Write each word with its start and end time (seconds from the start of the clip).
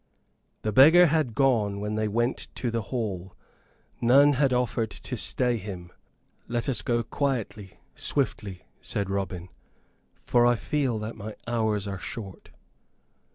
The 0.63 0.71
beggar 0.71 1.05
had 1.05 1.35
gone 1.35 1.79
when 1.79 1.93
they 1.93 2.07
went 2.07 2.47
to 2.55 2.71
the 2.71 2.81
hall. 2.81 3.35
None 4.01 4.33
had 4.33 4.51
offered 4.51 4.89
to 4.89 5.15
stay 5.15 5.57
him. 5.57 5.91
"Let 6.47 6.67
us 6.67 6.81
go 6.81 7.03
quietly, 7.03 7.77
swiftly," 7.93 8.63
said 8.81 9.11
Robin, 9.11 9.49
"for 10.25 10.43
I 10.43 10.55
feel 10.55 10.97
that 10.97 11.15
my 11.15 11.35
hours 11.45 11.87
are 11.87 11.99
short." 11.99 12.49